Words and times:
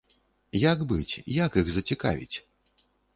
Як 0.71 0.79
быць, 0.93 1.13
як 1.45 1.57
іх 1.63 1.69
зацікавіць? 1.75 2.37